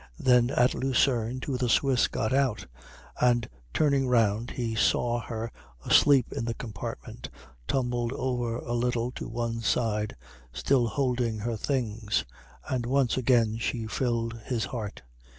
Then 0.17 0.49
at 0.49 0.73
Lucerne 0.73 1.39
two 1.41 1.53
of 1.53 1.59
the 1.59 1.69
Swiss 1.69 2.07
got 2.07 2.33
out, 2.33 2.65
and 3.21 3.47
turning 3.71 4.07
round 4.07 4.49
he 4.49 4.73
saw 4.73 5.19
her 5.19 5.51
asleep 5.85 6.31
in 6.33 6.43
the 6.45 6.55
compartment, 6.55 7.29
tumbled 7.67 8.11
over 8.13 8.55
a 8.57 8.73
little 8.73 9.11
to 9.11 9.27
one 9.29 9.61
side, 9.61 10.15
still 10.53 10.87
holding 10.87 11.37
her 11.37 11.55
things, 11.55 12.25
and 12.67 12.87
once 12.87 13.15
again 13.15 13.59
she 13.59 13.85
filled 13.85 14.39
his 14.43 14.65
heart. 14.65 15.03